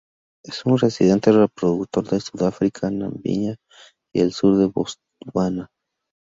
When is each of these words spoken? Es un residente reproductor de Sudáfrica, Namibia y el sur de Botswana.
Es 0.43 0.65
un 0.65 0.79
residente 0.79 1.31
reproductor 1.31 2.09
de 2.09 2.19
Sudáfrica, 2.19 2.89
Namibia 2.89 3.57
y 4.11 4.21
el 4.21 4.33
sur 4.33 4.57
de 4.57 4.65
Botswana. 4.65 5.69